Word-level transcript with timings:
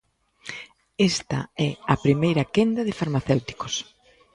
Esta 1.11 1.39
é 1.69 1.69
a 1.93 1.95
primeira 2.05 2.49
quenda 2.55 2.81
de 2.87 2.97
farmacéuticos. 2.99 3.73